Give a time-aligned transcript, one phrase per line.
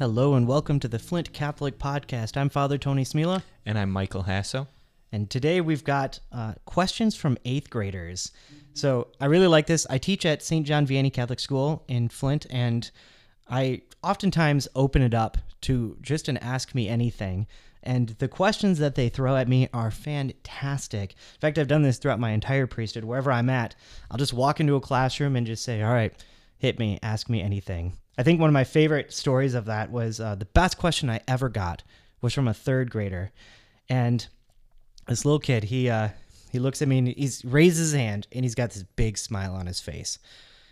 [0.00, 2.38] Hello and welcome to the Flint Catholic Podcast.
[2.38, 4.66] I'm Father Tony Smela, And I'm Michael Hasso.
[5.12, 8.32] and today we've got uh, questions from eighth graders.
[8.72, 9.86] So I really like this.
[9.90, 10.66] I teach at St.
[10.66, 12.90] John Vianney Catholic School in Flint, and
[13.46, 17.46] I oftentimes open it up to just an ask me anything.
[17.82, 21.12] And the questions that they throw at me are fantastic.
[21.12, 23.04] In fact, I've done this throughout my entire priesthood.
[23.04, 23.74] Wherever I'm at,
[24.10, 26.14] I'll just walk into a classroom and just say, All right,
[26.56, 27.98] hit me, ask me anything.
[28.20, 31.22] I think one of my favorite stories of that was uh, the best question I
[31.26, 31.82] ever got
[32.20, 33.32] was from a third grader.
[33.88, 34.26] And
[35.08, 36.10] this little kid, he uh,
[36.52, 39.54] he looks at me and he's raises his hand and he's got this big smile
[39.54, 40.18] on his face.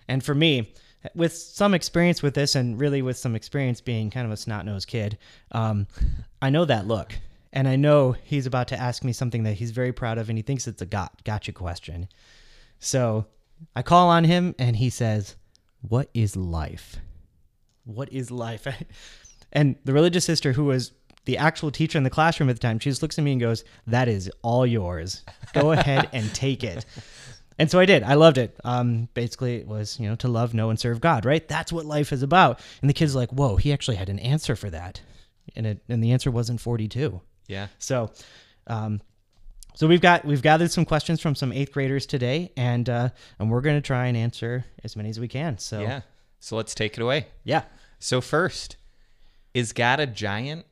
[0.09, 0.75] And for me,
[1.15, 4.67] with some experience with this, and really with some experience being kind of a snot
[4.67, 5.17] nosed kid,
[5.53, 5.87] um,
[6.43, 7.15] I know that look,
[7.55, 10.37] and I know he's about to ask me something that he's very proud of, and
[10.37, 12.11] he thinks it's a got gotcha question.
[12.79, 13.25] So
[13.75, 15.37] I call on him, and he says,
[15.81, 16.99] "What is life?
[17.89, 18.67] What is life?"
[19.53, 20.93] and the religious sister, who was
[21.25, 23.41] the actual teacher in the classroom at the time, she just looks at me and
[23.41, 25.25] goes, "That is all yours.
[25.55, 26.85] Go ahead and take it."
[27.59, 28.05] And so I did.
[28.05, 28.57] I loved it.
[28.63, 31.25] Um, basically, it was you know to love, know, and serve God.
[31.25, 31.47] Right?
[31.49, 32.61] That's what life is about.
[32.81, 35.01] And the kid's like, "Whoa!" He actually had an answer for that,
[35.57, 37.21] and it and the answer wasn't forty-two.
[37.49, 37.69] Yeah.
[37.79, 38.13] So,
[38.67, 39.01] um,
[39.75, 43.51] so we've got we've gathered some questions from some eighth graders today, and uh, and
[43.51, 45.59] we're going to try and answer as many as we can.
[45.59, 46.01] So Yeah.
[46.41, 47.27] So let's take it away.
[47.45, 47.63] yeah.
[47.99, 48.77] So, first,
[49.55, 50.67] is God a giant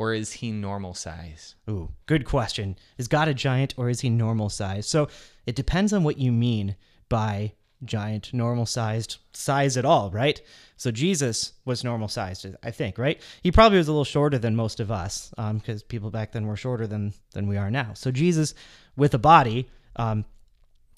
[0.00, 1.56] or is he normal size?
[1.68, 2.74] Ooh, good question.
[2.96, 4.88] Is God a giant or is he normal size?
[4.88, 5.08] So
[5.44, 6.76] it depends on what you mean
[7.10, 7.52] by
[7.84, 10.40] giant, normal sized, size at all, right?
[10.78, 13.20] So Jesus was normal sized, I think, right?
[13.42, 16.56] He probably was a little shorter than most of us, because people back then were
[16.56, 17.92] shorter than than we are now.
[17.92, 18.54] So Jesus,
[18.96, 20.24] with a body, um,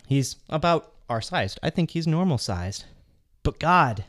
[0.06, 1.58] he's about our size.
[1.60, 2.84] I think he's normal sized.
[3.42, 4.04] But God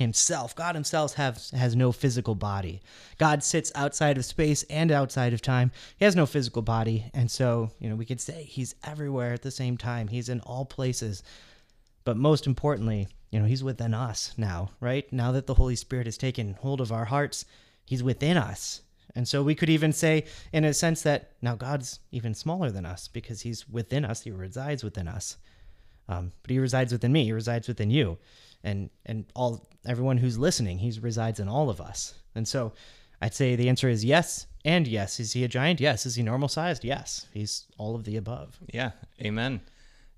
[0.00, 2.80] himself, God himself has has no physical body.
[3.18, 5.72] God sits outside of space and outside of time.
[5.98, 9.42] He has no physical body, and so, you know, we could say he's everywhere at
[9.42, 10.08] the same time.
[10.08, 11.22] He's in all places.
[12.04, 15.10] But most importantly, you know, he's within us now, right?
[15.12, 17.44] Now that the Holy Spirit has taken hold of our hearts,
[17.84, 18.80] he's within us.
[19.14, 22.86] And so we could even say, in a sense, that now God's even smaller than
[22.86, 25.36] us because he's within us, he resides within us.
[26.10, 28.18] Um, but he resides within me, he resides within you.
[28.62, 32.14] And and all everyone who's listening, he resides in all of us.
[32.34, 32.72] And so
[33.22, 35.20] I'd say the answer is yes and yes.
[35.20, 35.80] Is he a giant?
[35.80, 36.04] Yes.
[36.04, 36.84] Is he normal sized?
[36.84, 37.26] Yes.
[37.32, 38.58] He's all of the above.
[38.72, 38.90] Yeah.
[39.22, 39.60] Amen.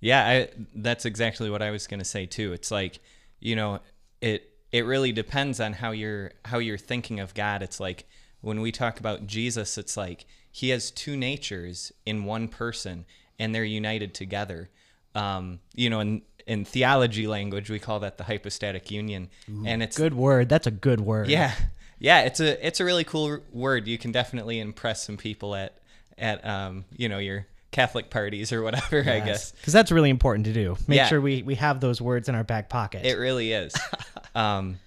[0.01, 2.53] Yeah, I, that's exactly what I was going to say too.
[2.53, 2.99] It's like,
[3.39, 3.79] you know,
[4.21, 7.63] it it really depends on how you're how you're thinking of God.
[7.63, 8.09] It's like
[8.41, 13.05] when we talk about Jesus, it's like he has two natures in one person
[13.39, 14.71] and they're united together.
[15.15, 19.29] Um, you know, in in theology language, we call that the hypostatic union,
[19.67, 20.49] and it's a Good word.
[20.49, 21.29] That's a good word.
[21.29, 21.55] yeah,
[21.99, 22.23] yeah.
[22.23, 23.87] It's a it's a really cool word.
[23.87, 25.79] You can definitely impress some people at
[26.19, 29.01] at um you know your Catholic parties or whatever.
[29.01, 30.77] I guess Because that's really important to do.
[30.87, 31.07] Make Yeah.
[31.09, 33.07] sure we, we have those words in our back pocket.
[33.07, 33.73] it really is.
[34.35, 34.79] um,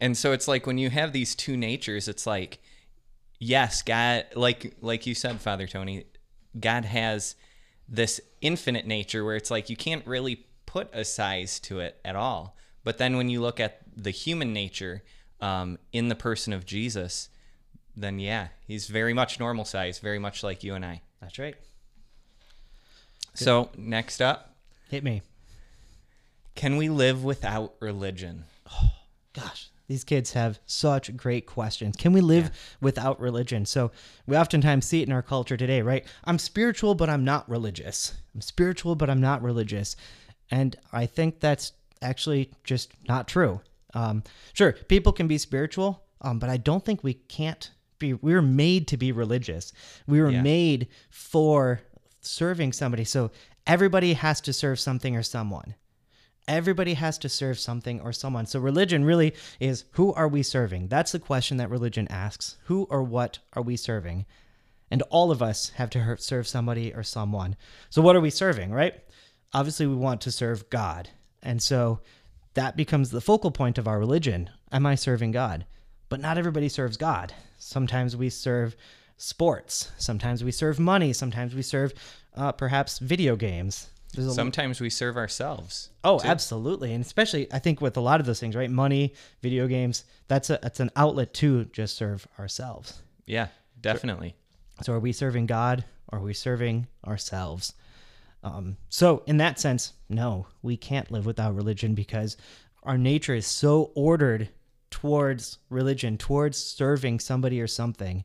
[0.00, 2.60] and so it's like when you have these two natures, it's like
[3.40, 6.04] yes, God, like like you said, Father Tony,
[6.58, 7.34] God has
[7.88, 12.14] this infinite nature where it's like you can't really put a size to it at
[12.16, 12.56] all.
[12.84, 15.02] But then when you look at the human nature
[15.40, 17.28] um, in the person of Jesus,
[17.96, 21.02] then yeah, he's very much normal size, very much like you and I.
[21.20, 21.56] that's right.
[23.34, 24.54] So next up,
[24.88, 25.22] Hit me.
[26.54, 28.44] can we live without religion?
[29.32, 31.96] Gosh, these kids have such great questions.
[31.96, 32.50] Can we live
[32.80, 33.64] without religion?
[33.66, 33.90] So
[34.26, 36.06] we oftentimes see it in our culture today, right?
[36.24, 38.14] I'm spiritual, but I'm not religious.
[38.34, 39.96] I'm spiritual, but I'm not religious.
[40.50, 41.72] And I think that's
[42.02, 43.60] actually just not true.
[43.94, 44.22] Um,
[44.52, 48.12] sure, people can be spiritual, um, but I don't think we can't be.
[48.12, 49.72] We were made to be religious.
[50.06, 50.42] We were Yeah.
[50.42, 51.80] made for
[52.20, 53.04] serving somebody.
[53.04, 53.30] So
[53.66, 55.74] everybody has to serve something or someone.
[56.48, 58.46] Everybody has to serve something or someone.
[58.46, 60.88] So religion really is who are we serving?
[60.88, 62.56] That's the question that religion asks.
[62.64, 64.26] Who or what are we serving?
[64.90, 67.54] And all of us have to serve somebody or someone.
[67.90, 68.94] So what are we serving, right?
[69.52, 71.10] Obviously we want to serve God.
[71.42, 72.00] And so
[72.54, 74.50] that becomes the focal point of our religion.
[74.72, 75.66] Am I serving God?
[76.08, 77.34] But not everybody serves God.
[77.58, 78.74] Sometimes we serve
[79.18, 79.92] sports.
[79.98, 81.12] Sometimes we serve money.
[81.12, 81.92] Sometimes we serve
[82.34, 83.90] uh, perhaps video games.
[84.14, 85.90] Sometimes we serve ourselves.
[86.02, 88.70] Oh, absolutely, and especially I think with a lot of those things, right?
[88.70, 90.04] Money, video games.
[90.28, 93.02] That's a that's an outlet to just serve ourselves.
[93.26, 93.48] Yeah,
[93.80, 94.34] definitely.
[94.82, 97.74] So are we serving God or are we serving ourselves?
[98.42, 102.36] Um, so in that sense, no, we can't live without religion because
[102.84, 104.48] our nature is so ordered
[104.90, 108.24] towards religion, towards serving somebody or something,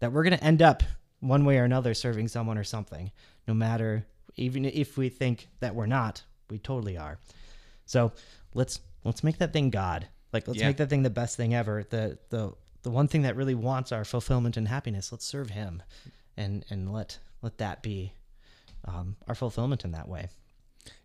[0.00, 0.82] that we're going to end up
[1.20, 3.10] one way or another serving someone or something,
[3.46, 4.04] no matter
[4.36, 7.18] even if we think that we're not, we totally are.
[7.86, 8.12] So
[8.54, 10.08] let's let's make that thing God.
[10.32, 10.68] Like let's Yeah.
[10.68, 11.84] make that thing the best thing ever.
[11.88, 12.52] The the
[12.82, 15.12] the one thing that really wants our fulfillment and happiness.
[15.12, 15.82] Let's serve Him,
[16.36, 18.12] and and let let that be
[18.86, 20.28] um, our fulfillment in that way.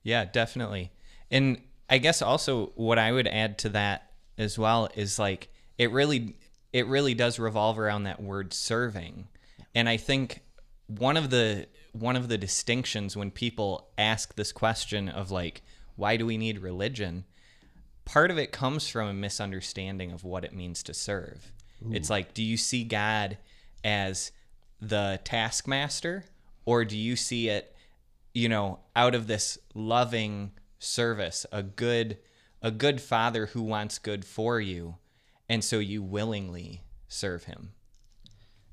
[0.03, 0.91] Yeah, definitely.
[1.29, 5.91] And I guess also what I would add to that as well is like it
[5.91, 6.35] really
[6.73, 9.27] it really does revolve around that word serving.
[9.75, 10.41] And I think
[10.87, 11.67] one of the
[12.01, 15.61] one of the distinctions when people ask this question of like
[15.95, 17.25] why do we need religion?
[18.05, 21.51] Part of it comes from a misunderstanding of what it means to serve.
[21.91, 23.37] It's like do you see God
[23.83, 24.31] as
[24.81, 26.25] the taskmaster
[26.65, 27.75] or do you see it
[28.33, 32.17] you know out of this loving service a good
[32.61, 34.95] a good father who wants good for you
[35.49, 37.71] and so you willingly serve him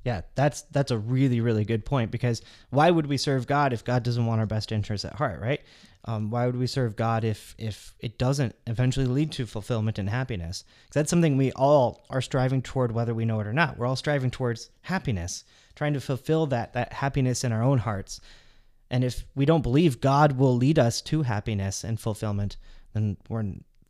[0.04, 3.84] Yeah, that's that's a really really good point because why would we serve God if
[3.84, 5.60] God doesn't want our best interests at heart, right?
[6.06, 10.10] Um, why would we serve God if if it doesn't eventually lead to fulfillment and
[10.10, 10.64] happiness?
[10.84, 13.78] Because that's something we all are striving toward, whether we know it or not.
[13.78, 18.20] We're all striving towards happiness, trying to fulfill that that happiness in our own hearts.
[18.90, 22.58] And if we don't believe God will lead us to happiness and fulfillment,
[22.92, 23.44] then we're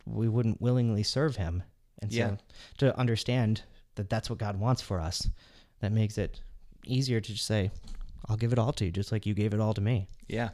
[0.05, 1.63] we wouldn't willingly serve Him.
[2.01, 2.35] And so Yeah.
[2.77, 3.63] to understand
[3.95, 5.27] that that's what God wants for us,
[5.85, 6.41] that makes it
[6.85, 7.71] easier to just say,
[8.27, 10.49] "I'll give it all to you, just like you gave it all to me." Yeah.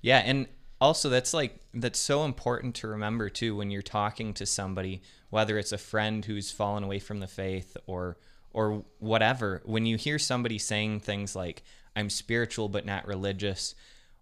[0.00, 0.48] Yeah, and
[0.80, 5.00] also that's like that's so important to remember too when you're talking to somebody,
[5.30, 8.18] whether it's a friend who's fallen away from the faith or
[8.52, 11.62] or whatever, when you hear somebody saying things like
[11.94, 13.74] I'm spiritual but not religious,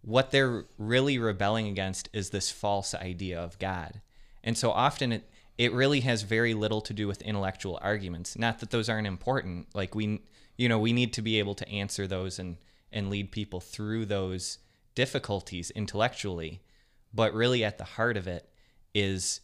[0.02, 4.00] what they're really rebelling against is this false idea of God.
[4.44, 8.38] And so often it it really has very little to do with intellectual arguments.
[8.38, 9.68] Not that those aren't important.
[9.74, 10.20] Like we
[10.60, 12.58] you know, we need to be able to answer those and
[12.92, 14.58] and lead people through those
[14.94, 16.60] difficulties intellectually.
[17.14, 18.46] But really at the heart of it
[18.94, 19.40] is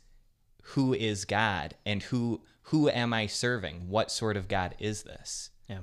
[0.63, 3.89] who is God and who who am I serving?
[3.89, 5.49] What sort of God is this?
[5.71, 5.81] Yeah.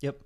[0.00, 0.20] Yep.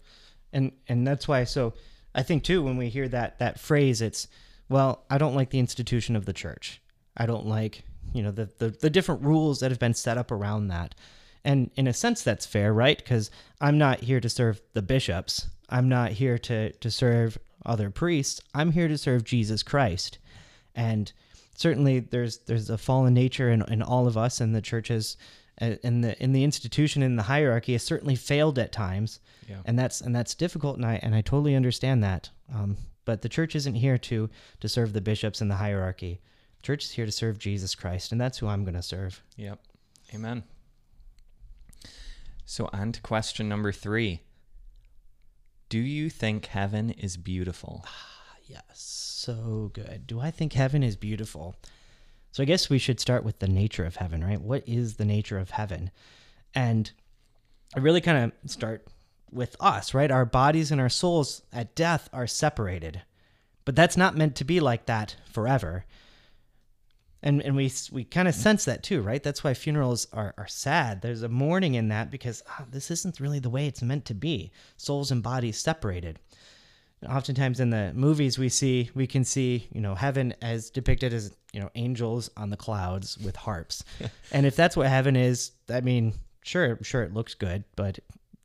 [0.53, 1.75] And and that's why so
[2.13, 4.27] I think too when we hear that that phrase it's
[4.69, 6.83] well, I don't like the institution of the church.
[7.17, 10.33] I don't like, you know, the the, the different rules that have been set up
[10.33, 10.97] around that.
[11.45, 12.97] And in a sense that's fair, right?
[12.99, 15.47] Because I'm not here to serve the bishops.
[15.69, 18.41] I'm not here to to serve other priests.
[18.55, 20.19] I'm here to serve Jesus Christ.
[20.75, 21.13] And
[21.57, 25.17] certainly there's there's a fallen nature in, in all of us and the churches
[25.61, 29.59] uh, in the in the institution in the hierarchy has certainly failed at times Yeah.
[29.67, 33.29] and that's and that's difficult and I and I totally understand that um, but the
[33.29, 36.21] church isn't here to to serve the bishops and the hierarchy
[36.63, 39.59] church is here to serve Jesus Christ and that's who I'm going to serve Yep.
[40.15, 40.43] Amen.
[42.51, 44.21] So on to question number 3.
[45.69, 47.85] Do you think heaven is beautiful?
[47.87, 51.55] Ah, yes so good do I think heaven is beautiful
[52.33, 55.05] so I guess we should start with the nature of heaven right what is the
[55.05, 55.91] nature of heaven
[56.55, 56.91] and
[57.77, 58.87] I really kind of start
[59.31, 60.11] with us, right?
[60.11, 63.03] Our bodies and our souls at death are separated.
[63.65, 65.85] But that's not meant to be like that forever.
[67.23, 69.23] And and we we kind of sense that too, right?
[69.23, 71.03] That's why funerals are, are sad.
[71.03, 74.15] There's a mourning in that because ah, this isn't really the way it's meant to
[74.15, 74.51] be.
[74.77, 76.19] Souls and bodies separated.
[77.09, 81.35] Oftentimes in the movies we see we can see, you know, heaven as depicted as,
[81.53, 83.85] you know, angels on the clouds with harps.
[84.33, 88.05] and if that's what heaven is, I mean, sure, sure it looks good, but it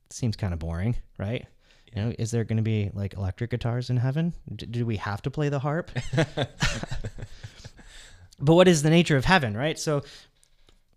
[0.09, 1.45] seems kind of boring, right?
[1.93, 4.33] You know, is there going to be like electric guitars in heaven?
[4.53, 5.91] D- do we have to play the harp?
[8.39, 9.79] but what is the nature of heaven, right?
[9.79, 10.03] So,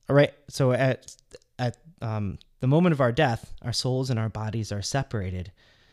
[0.08, 1.14] all right, so at
[1.58, 5.52] at um, the moment of our death, our souls and our bodies are separated,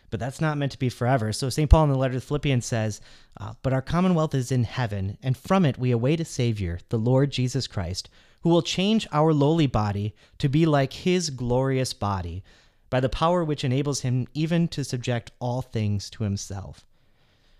[0.09, 1.33] but that's not meant to be forever.
[1.33, 1.69] So St.
[1.69, 3.01] Paul in the letter to Philippians says,
[3.39, 6.99] uh, "But our commonwealth is in heaven, and from it we await a Savior, the
[6.99, 8.09] Lord Jesus Christ,
[8.41, 12.43] who will change our lowly body to be like His glorious body."
[12.91, 16.85] By the power which enables him even to subject all things to himself.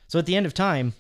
[0.08, 0.94] So at the end of time,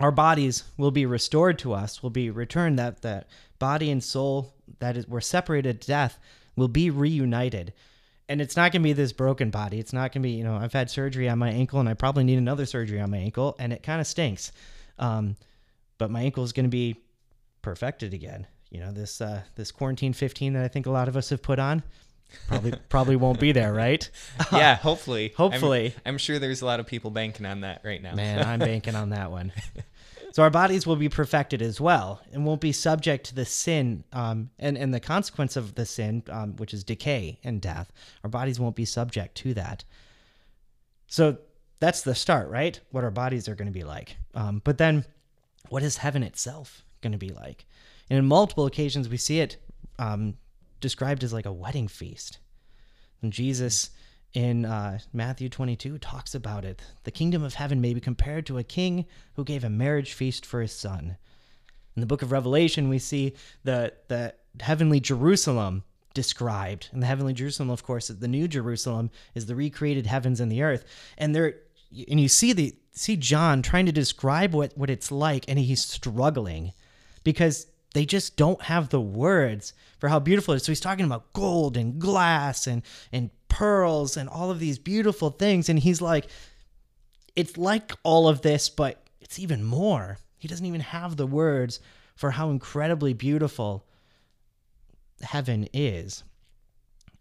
[0.00, 2.78] our bodies will be restored to us, will be returned.
[2.78, 6.18] That that body and soul that is, were separated to death
[6.56, 7.72] will be reunited.
[8.28, 9.78] And it's not going to be this broken body.
[9.78, 11.94] It's not going to be, you know, I've had surgery on my ankle and I
[11.94, 14.50] probably need another surgery on my ankle and it kind of stinks.
[14.98, 15.36] Um,
[15.98, 16.96] but my ankle is going to be
[17.60, 18.46] perfected again.
[18.70, 21.42] You know, this uh, this quarantine 15 that I think a lot of us have
[21.42, 21.82] put on
[22.48, 24.08] probably probably won't be there, right?
[24.52, 25.24] yeah, hopefully.
[25.38, 25.94] I'm- Hopefully.
[26.04, 28.14] I'm, sure there's a lot of people banking on that right now.
[28.14, 29.52] Man, I'm banking on that one.
[30.34, 34.02] So our bodies will be perfected as well and won't be subject to the sin
[34.12, 37.92] um, and, and the consequence of the sin, um, which is decay and death.
[38.24, 39.84] Our bodies won't be subject to that.
[41.06, 41.38] So
[41.78, 42.80] that's the start, right?
[42.90, 44.16] What our bodies are going to be like.
[44.34, 45.04] Um, but then
[45.68, 47.64] what is heaven itself going to be like?
[48.10, 49.58] And in multiple occasions, we see it
[50.00, 50.34] um,
[50.84, 52.40] described as like a wedding feast.
[53.22, 53.88] And Jesus
[54.34, 56.82] in uh, Matthew 22 talks about it.
[57.04, 60.44] The kingdom of heaven may be compared to a king who gave a marriage feast
[60.44, 61.16] for his son.
[61.96, 66.90] In the book of Revelation, we see the, the heavenly Jerusalem described.
[66.92, 70.62] And the heavenly Jerusalem, of course, the new Jerusalem is the recreated heavens and the
[70.62, 70.84] earth.
[71.16, 71.54] And there
[72.08, 75.82] and you see the see John trying to describe what, what it's like, and he's
[75.82, 76.72] struggling
[77.22, 80.64] because they just don't have the words for how beautiful it is.
[80.64, 82.82] So he's talking about gold and glass and
[83.12, 85.68] and pearls and all of these beautiful things.
[85.68, 86.26] And he's like,
[87.36, 90.18] it's like all of this, but it's even more.
[90.38, 91.80] He doesn't even have the words
[92.16, 93.86] for how incredibly beautiful
[95.22, 96.24] heaven is.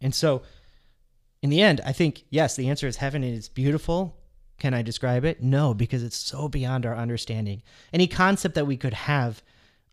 [0.01, 0.42] And so,
[1.42, 4.18] in the end, I think, yes, the answer is heaven is beautiful.
[4.60, 5.42] Can I describe it?
[5.42, 7.63] No, because it's so beyond our understanding.
[7.92, 9.44] Any concept that we could have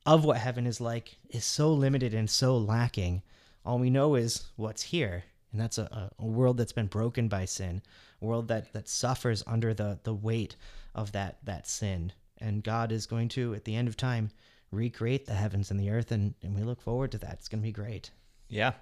[0.06, 3.22] of what heaven is like is so limited and so lacking.
[3.64, 7.44] All we know is what's here and that's a, a world that's been broken by
[7.44, 7.82] sin,
[8.20, 10.56] a world that that suffers under the the weight
[10.94, 12.12] of that that sin.
[12.38, 14.30] And God is going to, at the end of time,
[14.70, 17.34] recreate the heavens and the earth, and, and we look forward to that.
[17.34, 18.10] It's going to be great.
[18.48, 18.72] Yeah,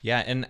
[0.00, 0.48] yeah, and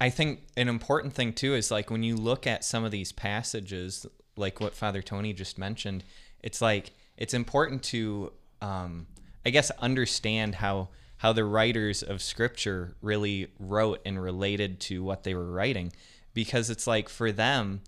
[0.00, 3.12] I think an important thing too is like when you look at some of these
[3.12, 4.06] passages,
[4.36, 6.04] like what Father Tony just mentioned,
[6.42, 9.06] it's like it's important to, um,
[9.44, 15.22] I guess, understand how how the writers of scripture really wrote and related to what
[15.22, 15.92] they were writing.
[16.34, 17.82] Because it's like for them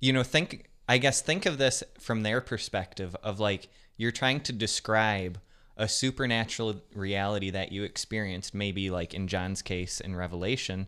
[0.00, 3.68] you know think i guess think of this from their perspective of like
[3.98, 5.38] you're trying to describe
[5.76, 10.86] a supernatural reality that you experienced maybe like in john's case in revelation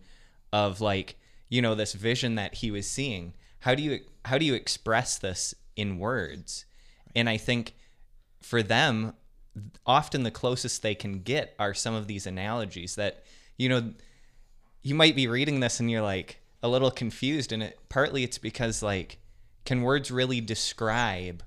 [0.52, 1.16] of like
[1.48, 3.34] you know this vision that he was seeing.
[3.60, 6.64] How do you how do you express this in words?
[7.14, 7.74] And i think
[8.40, 9.12] for them
[9.86, 13.24] often the closest they can get are some of these analogies that
[13.58, 13.92] you know
[14.82, 18.38] you might be reading this and you're like a little confused and it partly it's
[18.38, 19.18] because like
[19.64, 21.42] can words really describe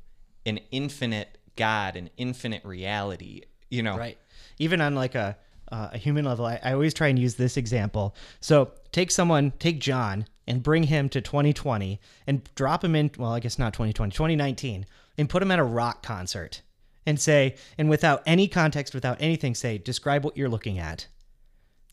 [0.46, 3.98] an infinite god an infinite reality you know?
[3.98, 4.18] Right.
[4.60, 5.38] Even on like a
[5.72, 8.16] uh, a human level I, I always try and use this example.
[8.40, 13.34] So take someone take john and bring him to 2020 and drop him in well
[13.34, 14.86] i guess not 2020 2019
[15.18, 16.62] and put him at a rock concert
[17.06, 21.08] and say, and without any context, without anything, say, describe what you're looking at.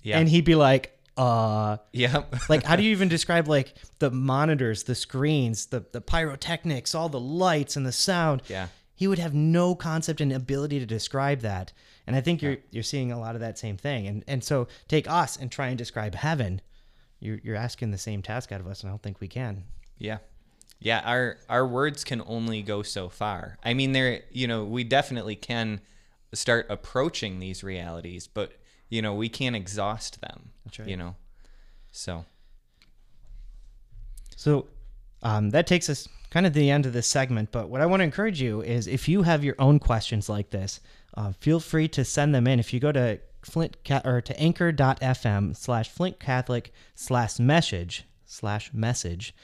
[0.03, 0.19] Yeah.
[0.19, 2.23] And he'd be like, uh yeah.
[2.49, 7.11] like how do you even describe like the monitors the screens the the pyrotechnics all
[7.11, 8.43] the lights and the sound?
[8.49, 8.69] Yeah.
[8.95, 11.73] He would have no concept and ability to describe that.
[12.07, 14.07] And i think you're you're seeing a lot of that same thing.
[14.07, 16.63] And and so take us and try and describe heaven.
[17.21, 19.65] You're you're asking the same task out of us and i don't think we can.
[19.99, 20.19] Yeah
[20.85, 23.59] yeah, our our words can only go so far.
[23.65, 25.81] I mean, there, you know, we definitely can
[26.35, 28.53] start approaching these realities, but
[28.89, 30.51] you know, we can't exhaust them.
[30.65, 30.89] That's right.
[30.89, 31.17] You know,
[31.91, 32.25] so.
[34.37, 34.67] So,
[35.23, 37.53] um, that takes us kind of the end of this segment.
[37.53, 40.51] But what I want to encourage you is, if you have your own questions like
[40.51, 40.81] this,
[41.15, 42.59] uh, feel free to send them in.
[42.59, 49.35] If you go to Flint or to anchor.fm slash Flint Catholic slash message slash message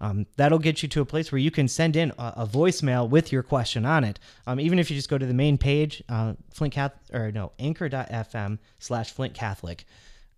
[0.00, 3.08] um, that'll get you to a place where you can send in a, a voicemail
[3.08, 4.18] with your question on it.
[4.46, 7.52] Um, even if you just go to the main page, uh, Flint Catholic, or no,
[7.58, 9.84] anchor.fm slash Flint Catholic.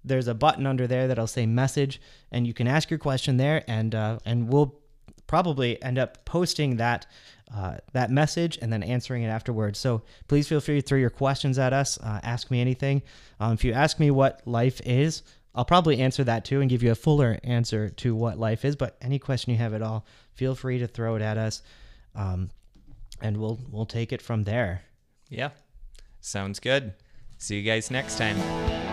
[0.04, 3.64] There's a button under there that'll say message, and you can ask your question there,
[3.66, 4.78] and uh, and we'll
[5.26, 7.06] probably end up posting that
[7.54, 9.78] uh, that message and then answering it afterwards.
[9.78, 11.98] So please feel free to throw your questions at us.
[11.98, 13.02] Uh, ask me anything.
[13.40, 15.22] Um, if you ask me what life is,
[15.56, 18.76] I'll probably answer that too and give you a fuller answer to what life is.
[18.76, 21.62] But any question you have at all, feel free to throw it at us,
[22.14, 22.50] um,
[23.22, 24.82] and we'll we'll take it from there.
[25.30, 25.50] Yeah,
[26.20, 26.92] sounds good.
[27.38, 28.85] See you guys next time.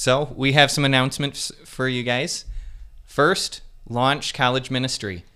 [0.00, 2.46] So we have some announcements for you guys.
[3.04, 5.26] First, launch college ministry.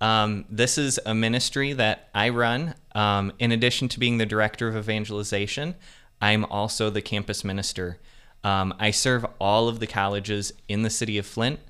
[0.00, 2.74] Um, this is a ministry that I run.
[2.94, 5.74] Um, in addition to being the director of evangelization,
[6.22, 7.98] I'm also the campus minister.
[8.42, 11.60] Um, I serve all of the colleges in the city of Flint,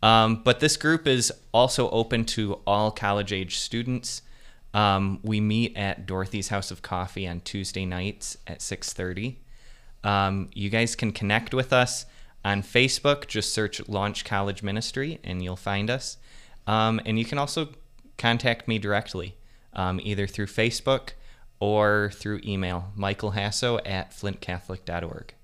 [0.00, 4.22] um, but this group is also open to all college age students.
[4.72, 9.38] Um, we meet at Dorothy's House of Coffee on Tuesday nights at 6:30.
[10.06, 12.06] Um, you guys can connect with us
[12.44, 13.26] on Facebook.
[13.26, 16.16] Just search Launch College Ministry and you'll find us.
[16.68, 17.70] Um, and you can also
[18.16, 19.34] contact me directly,
[19.72, 21.10] um, either through Facebook
[21.58, 25.34] or through email, Michael Hasso at flintcatholic.org.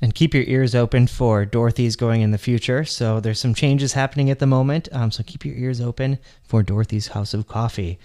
[0.00, 2.84] And keep your ears open for Dorothy's going in the future.
[2.84, 4.88] So there's some changes happening at the moment.
[4.92, 7.98] Um, so keep your ears open for Dorothy's House of Coffee.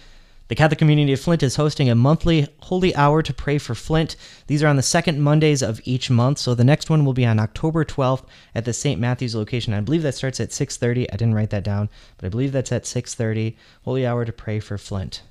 [0.49, 4.17] The Catholic Community of Flint is hosting a monthly Holy Hour to pray for Flint.
[4.47, 6.37] These are on the second Mondays of each month.
[6.37, 8.99] So the next one will be on October 12th at the St.
[8.99, 9.73] Matthew's location.
[9.73, 11.09] I believe that starts at 6:30.
[11.09, 13.55] I didn't write that down, but I believe that's at 6:30.
[13.83, 15.21] Holy Hour to pray for Flint.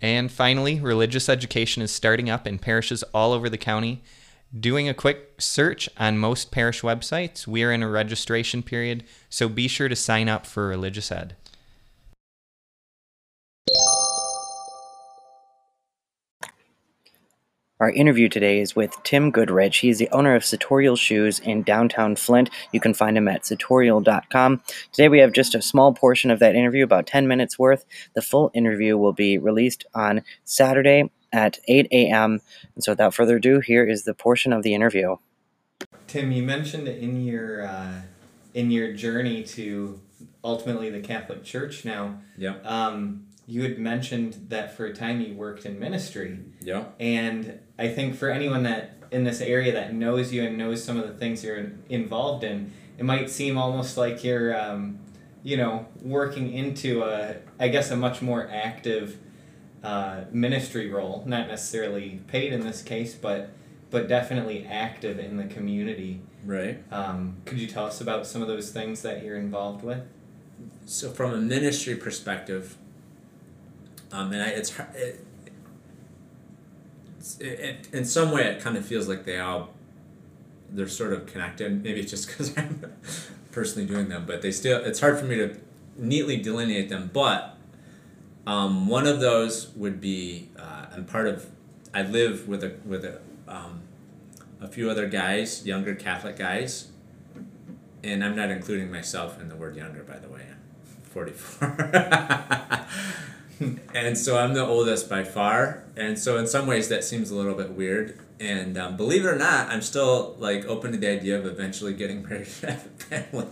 [0.00, 4.02] And finally, religious education is starting up in parishes all over the county.
[4.58, 9.46] Doing a quick search on most parish websites, we are in a registration period, so
[9.46, 11.36] be sure to sign up for Religious Ed.
[17.80, 19.78] Our interview today is with Tim Goodrich.
[19.78, 22.50] He is the owner of Sutorial Shoes in downtown Flint.
[22.72, 24.62] You can find him at sutorial.com.
[24.90, 27.84] Today we have just a small portion of that interview, about 10 minutes worth.
[28.14, 32.40] The full interview will be released on Saturday at 8 a.m.
[32.74, 35.14] And so without further ado, here is the portion of the interview.
[36.08, 38.00] Tim, you mentioned in your uh,
[38.54, 40.00] in your journey to
[40.42, 42.18] ultimately the Catholic Church now.
[42.36, 42.56] Yeah.
[42.64, 46.38] Um, you had mentioned that for a time you worked in ministry.
[46.60, 46.84] Yeah.
[47.00, 50.98] And I think for anyone that in this area that knows you and knows some
[50.98, 54.98] of the things you're involved in, it might seem almost like you're, um,
[55.42, 59.16] you know, working into a, I guess, a much more active
[59.82, 61.24] uh, ministry role.
[61.26, 63.50] Not necessarily paid in this case, but
[63.90, 66.20] but definitely active in the community.
[66.44, 66.84] Right.
[66.92, 70.02] Um, could you tell us about some of those things that you're involved with?
[70.84, 72.76] So, from a ministry perspective,
[74.12, 75.24] um, and I, it's it,
[77.40, 79.70] it, it, in some way it kind of feels like they all
[80.70, 81.82] they're sort of connected.
[81.82, 82.92] Maybe it's just because I'm
[83.52, 85.56] personally doing them, but they still it's hard for me to
[85.96, 87.10] neatly delineate them.
[87.12, 87.56] But
[88.46, 91.46] um, one of those would be uh, I'm part of.
[91.94, 93.82] I live with a with a um,
[94.60, 96.88] a few other guys, younger Catholic guys,
[98.02, 100.42] and I'm not including myself in the word younger, by the way.
[100.50, 102.86] I'm 44.
[103.94, 107.34] and so I'm the oldest by far, and so in some ways that seems a
[107.34, 108.18] little bit weird.
[108.40, 111.92] And um, believe it or not, I'm still like open to the idea of eventually
[111.92, 113.46] getting married and have a family.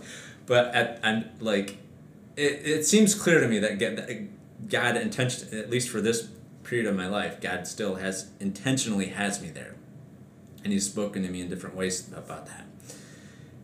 [0.45, 1.77] But at, I'm like,
[2.37, 3.79] it, it seems clear to me that
[4.69, 6.29] God intention, at least for this
[6.63, 9.75] period of my life, God still has intentionally has me there,
[10.63, 12.65] and He's spoken to me in different ways about that.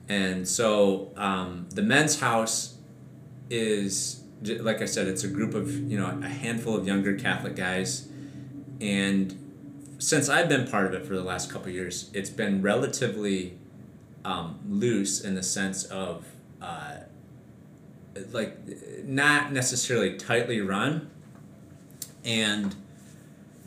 [0.09, 2.77] And so um, the men's house
[3.49, 7.55] is like I said, it's a group of you know a handful of younger Catholic
[7.55, 8.07] guys,
[8.81, 9.37] and
[9.99, 13.57] since I've been part of it for the last couple years, it's been relatively
[14.25, 16.25] um, loose in the sense of
[16.61, 16.97] uh,
[18.31, 18.57] like
[19.03, 21.09] not necessarily tightly run,
[22.23, 22.75] and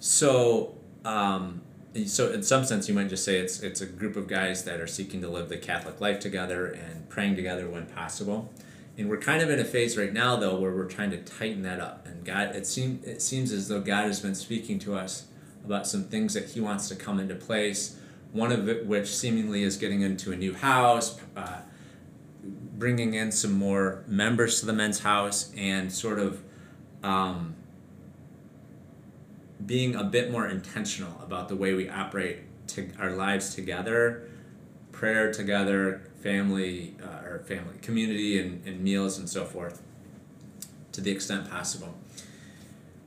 [0.00, 0.74] so.
[1.04, 1.62] Um,
[2.04, 4.80] so in some sense you might just say it's it's a group of guys that
[4.80, 8.52] are seeking to live the Catholic life together and praying together when possible.
[8.98, 11.62] And we're kind of in a phase right now, though, where we're trying to tighten
[11.62, 12.06] that up.
[12.06, 15.26] And God, it seems it seems as though God has been speaking to us
[15.64, 17.98] about some things that He wants to come into place.
[18.32, 21.60] One of it, which seemingly is getting into a new house, uh,
[22.42, 26.42] bringing in some more members to the men's house, and sort of
[27.02, 27.54] um,
[29.64, 34.28] being a bit more intentional about the way we operate to our lives together,
[34.92, 39.82] prayer together, family uh, or family community and, and meals and so forth
[40.92, 41.94] to the extent possible.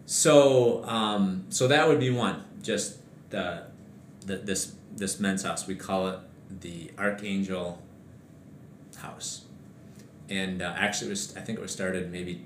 [0.06, 2.98] So um, so that would be one just
[3.30, 3.63] the,
[4.26, 5.68] the this this men's house.
[5.68, 6.20] We call it
[6.62, 7.82] the archangel
[8.98, 9.46] house.
[10.30, 12.46] And uh, actually was i think it was started maybe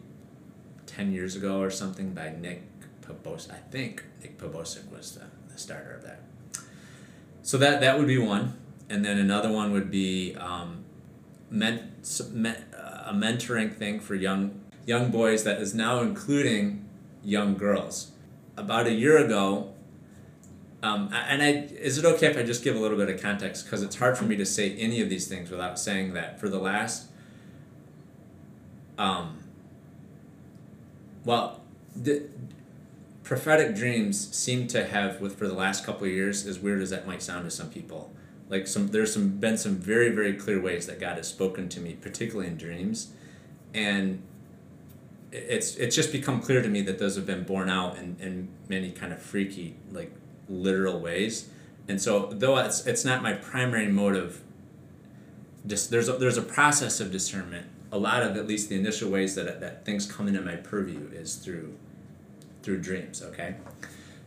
[0.85, 2.63] 10 years ago or something by nick
[3.01, 3.51] Pobos.
[3.51, 6.21] i think nick Pobosik was the, the starter of that.
[7.41, 8.57] So that that would be one.
[8.89, 10.82] And then another one would be um,
[11.53, 11.81] ment,
[12.75, 16.83] uh, a mentoring thing for young young boys that is now including
[17.23, 18.11] young girls.
[18.57, 19.73] About a year ago,
[20.81, 23.65] um, and I is it okay if I just give a little bit of context
[23.65, 26.49] because it's hard for me to say any of these things without saying that for
[26.49, 27.07] the last.
[28.97, 29.43] Um,
[31.23, 31.61] well,
[31.95, 32.23] the
[33.23, 36.89] prophetic dreams seem to have with for the last couple of years, as weird as
[36.89, 38.13] that might sound to some people,
[38.53, 41.79] like some there's some been some very very clear ways that God has spoken to
[41.79, 43.11] me, particularly in dreams,
[43.73, 44.21] and
[45.31, 48.49] it's it's just become clear to me that those have been borne out in, in
[48.69, 50.11] many kind of freaky like
[50.47, 51.49] literal ways.
[51.87, 54.41] And so though it's it's not my primary motive
[55.65, 57.65] just there's a, there's a process of discernment.
[57.91, 61.09] A lot of at least the initial ways that, that things come into my purview
[61.11, 61.75] is through
[62.61, 63.55] through dreams okay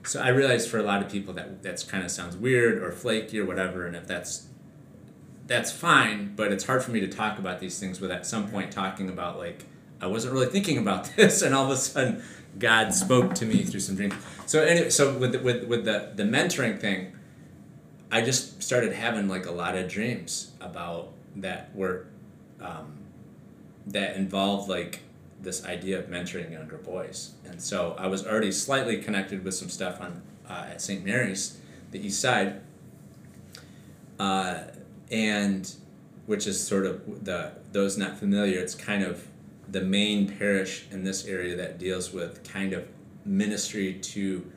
[0.06, 2.92] so i realize for a lot of people that that's kind of sounds weird or
[2.92, 4.46] flaky or whatever and if that's
[5.46, 8.48] that's fine but it's hard for me to talk about these things without at some
[8.48, 9.64] point talking about like
[10.00, 12.22] I wasn't really thinking about this, and all of a sudden,
[12.58, 14.14] God spoke to me through some dreams.
[14.46, 17.12] So anyway, so with the, with with the the mentoring thing,
[18.10, 22.06] I just started having like a lot of dreams about that were,
[22.60, 22.96] um,
[23.86, 25.00] that involved like
[25.46, 29.70] this idea of mentoring younger boys, and so I was already slightly connected with some
[29.70, 31.04] stuff on uh, at St.
[31.04, 31.58] Mary's,
[31.90, 32.60] the East Side.
[34.18, 34.64] Uh,
[35.10, 35.74] and
[36.26, 39.26] which is sort of the those not familiar, it's kind of
[39.68, 42.86] the main parish in this area that deals with kind of
[43.24, 44.50] ministry to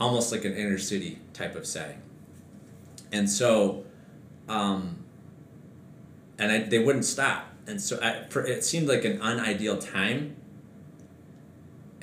[0.00, 2.00] almost like an inner city type of setting.
[3.10, 3.84] And so,
[4.48, 4.98] um,
[6.38, 7.52] and I, they wouldn't stop.
[7.68, 10.36] And so I, for, it seemed like an unideal time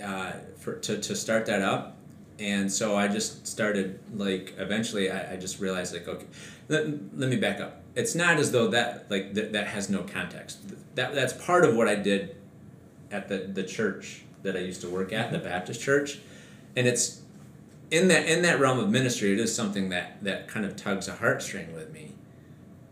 [0.02, 1.98] uh, for, to, to start that up.
[2.40, 6.26] And so I just started like, eventually I, I just realized like, okay,
[6.70, 6.86] let,
[7.18, 7.82] let me back up.
[7.96, 10.60] It's not as though that like th- that has no context
[10.96, 12.36] that that's part of what I did
[13.12, 15.48] at the, the church that I used to work at, the mm-hmm.
[15.48, 16.20] Baptist church.
[16.76, 17.22] And it's
[17.92, 21.08] in that in that realm of ministry, it is something that, that kind of tugs
[21.08, 22.14] a heartstring with me.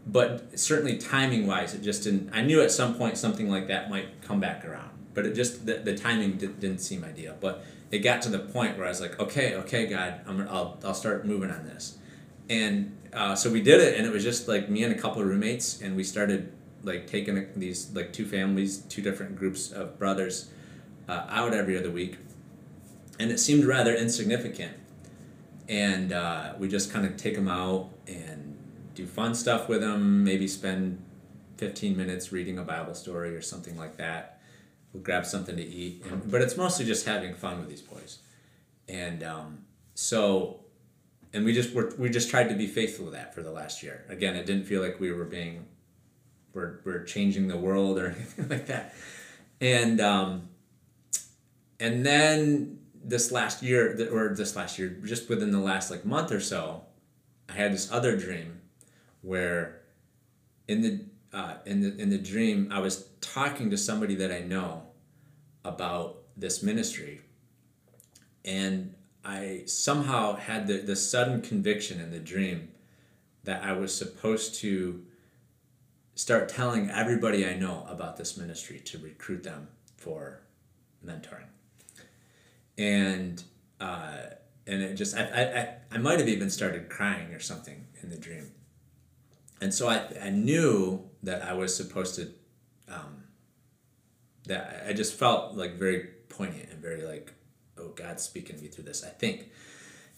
[0.06, 3.89] But certainly timing wise, it just didn't I knew at some point something like that
[3.89, 4.89] might come back around.
[5.13, 7.36] But it just the, the timing did, didn't seem ideal.
[7.39, 10.80] But it got to the point where I was like, okay, okay, God, I'm, I'll,
[10.84, 12.00] I'll start moving on this.
[12.50, 15.22] And uh, so we did it, and it was just like me and a couple
[15.22, 20.00] of roommates, and we started like taking these like two families, two different groups of
[20.00, 20.50] brothers
[21.08, 22.18] uh, out every other week,
[23.20, 24.76] and it seemed rather insignificant.
[25.70, 28.53] And uh, we just kind of take them out and
[28.94, 30.24] do fun stuff with them.
[30.24, 31.04] Maybe spend
[31.58, 34.40] fifteen minutes reading a Bible story or something like that.
[34.92, 38.20] We'll grab something to eat, and, but it's mostly just having fun with these boys.
[38.88, 39.60] And um,
[39.96, 40.64] so
[41.34, 43.82] and we just were we just tried to be faithful to that for the last
[43.82, 44.06] year.
[44.08, 45.66] Again, it didn't feel like we were being
[46.54, 48.94] we're, we're changing the world or anything like that.
[49.60, 50.50] And um,
[51.80, 56.32] and then this last year, or this last year, just within the last like month
[56.32, 56.84] or so,
[57.50, 58.62] I had this other dream
[59.24, 59.82] where
[60.68, 61.06] in the
[61.36, 64.84] uh, in the in the dream I was talking to somebody that I know
[65.66, 67.22] about this ministry,
[68.46, 68.94] and
[69.26, 72.70] I somehow had the, the sudden conviction in the dream
[73.46, 75.04] that I was supposed to
[76.16, 80.42] start telling everybody I know about this ministry to recruit them for
[81.06, 81.48] mentoring.
[82.78, 83.44] And
[83.80, 84.18] uh,
[84.68, 88.18] and it just I, I, I might have even started crying or something in the
[88.18, 88.52] dream.
[89.63, 92.28] And so I, I knew that I was supposed to
[92.89, 93.23] um,
[94.45, 97.34] that I just felt like very poignant and very like,
[97.78, 99.49] oh God's speaking to me through this, I think.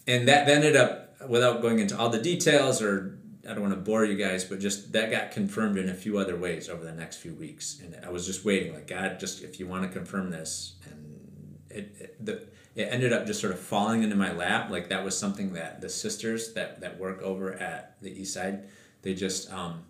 [0.07, 3.79] And that ended up without going into all the details or I don't want to
[3.79, 6.91] bore you guys, but just that got confirmed in a few other ways over the
[6.91, 9.89] next few weeks, and I was just waiting, like God, just if you want to
[9.89, 14.33] confirm this, and it, it the it ended up just sort of falling into my
[14.33, 18.33] lap, like that was something that the sisters that that work over at the East
[18.33, 18.63] Side,
[19.05, 19.83] they just um,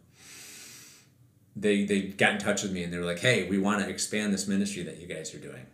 [1.56, 3.90] they they got in touch with me and they were like, hey, we want to
[3.90, 5.66] expand this ministry that you guys are doing,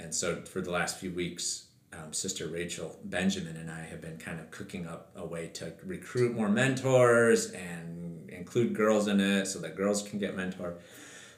[0.00, 4.16] and so for the last few weeks, um, Sister Rachel Benjamin and I have been
[4.16, 9.46] kind of cooking up a way to recruit more mentors and include girls in it
[9.46, 10.76] so that girls can get mentored.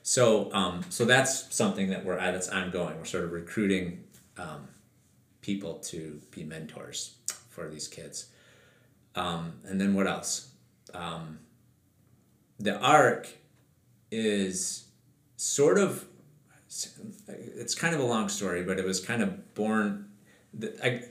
[0.05, 2.35] So, um, so that's something that we're at.
[2.35, 2.97] It's ongoing.
[2.97, 4.05] We're sort of recruiting
[4.39, 4.69] um,
[5.43, 7.17] people to be mentors
[7.51, 8.29] for these kids.
[9.17, 10.49] Um, and then what else?
[12.59, 13.29] The arc
[14.11, 14.89] is
[15.37, 16.05] sort of
[17.27, 20.09] it's kind of a long story, but it was kind of born
[20.83, 21.05] I,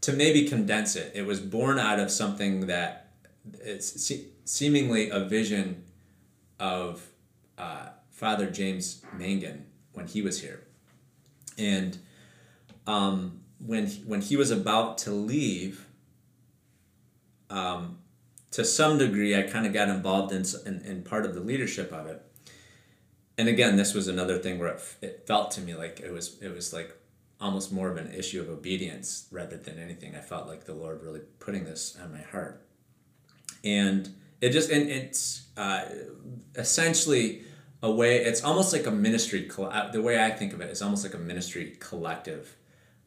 [0.00, 3.10] to maybe condense it, it was born out of something that
[3.60, 5.84] it's se- seemingly a vision
[6.58, 7.06] of
[7.58, 10.62] uh, Father James Mangan when he was here,
[11.58, 11.98] and
[12.86, 15.86] um, when when he was about to leave.
[17.48, 17.98] Um,
[18.52, 21.92] to some degree, I kind of got involved in, in, in part of the leadership
[21.92, 22.22] of it.
[23.38, 26.36] And again, this was another thing where it, it felt to me like it was
[26.42, 26.94] it was like
[27.40, 30.14] almost more of an issue of obedience rather than anything.
[30.14, 32.66] I felt like the Lord really putting this on my heart,
[33.64, 35.84] and it just and it's uh,
[36.54, 37.44] essentially
[37.82, 38.18] a way.
[38.18, 39.50] It's almost like a ministry.
[39.58, 42.56] uh, The way I think of it is almost like a ministry collective,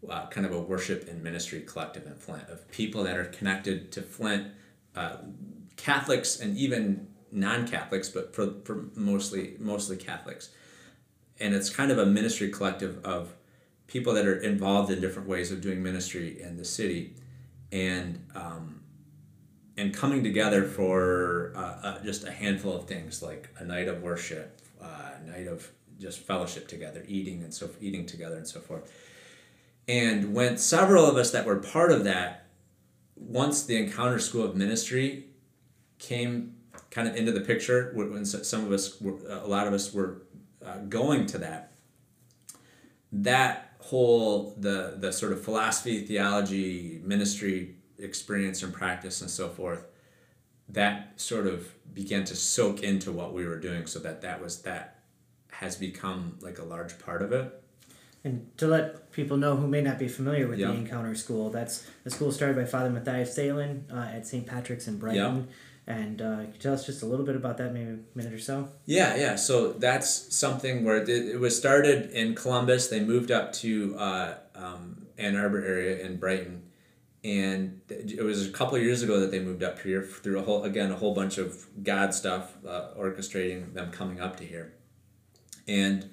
[0.09, 3.91] uh, kind of a worship and ministry collective in Flint of people that are connected
[3.91, 4.47] to Flint,
[4.95, 5.17] uh,
[5.75, 10.49] Catholics and even non-Catholics, but for, for mostly mostly Catholics,
[11.39, 13.33] and it's kind of a ministry collective of
[13.87, 17.15] people that are involved in different ways of doing ministry in the city,
[17.71, 18.81] and um,
[19.77, 24.01] and coming together for uh, uh, just a handful of things like a night of
[24.01, 28.59] worship, uh, a night of just fellowship together, eating and so eating together and so
[28.59, 28.91] forth.
[29.87, 32.42] And when several of us that were part of that,
[33.15, 35.27] once the Encounter School of Ministry
[35.99, 36.55] came
[36.89, 40.23] kind of into the picture, when some of us, were, a lot of us were
[40.65, 41.73] uh, going to that,
[43.11, 49.85] that whole the the sort of philosophy, theology, ministry experience and practice and so forth,
[50.69, 54.61] that sort of began to soak into what we were doing, so that that was
[54.63, 55.03] that
[55.51, 57.62] has become like a large part of it.
[58.23, 60.67] And to let people know who may not be familiar with Yeah.
[60.67, 64.45] the Encounter School, that's the school started by Father Mathias Thelen uh, at St.
[64.45, 65.47] Patrick's in Brighton.
[65.47, 65.53] Yeah.
[65.85, 68.31] And uh, can you tell us just a little bit about that, maybe a minute
[68.31, 68.69] or so?
[68.85, 69.35] Yeah, yeah.
[69.35, 72.87] So that's something where it, it was started in Columbus.
[72.87, 76.63] They moved up to uh, um, Ann Arbor area in Brighton,
[77.21, 80.43] and it was a couple of years ago that they moved up here through a
[80.43, 84.73] whole again a whole bunch of God stuff, uh, orchestrating them coming up to here.
[85.67, 86.09] And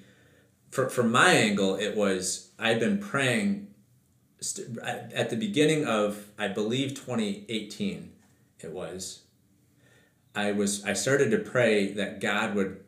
[0.71, 3.69] for, from my angle, it was I'd been praying
[4.41, 8.13] st- at the beginning of I believe twenty eighteen,
[8.61, 9.23] it was.
[10.35, 12.85] I was I started to pray that God would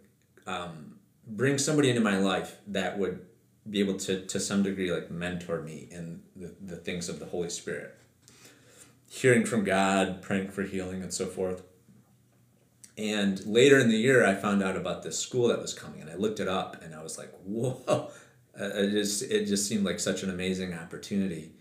[0.47, 3.27] um, bring somebody into my life that would
[3.68, 7.27] be able to to some degree like mentor me in the, the things of the
[7.27, 7.99] Holy Spirit.
[9.09, 11.62] Hearing from God, praying for healing and so forth.
[12.99, 16.11] And later in the year, I found out about this school that was coming, and
[16.11, 18.11] I looked it up, and I was like, "Whoa!"
[18.55, 21.53] Uh, It just it just seemed like such an amazing opportunity.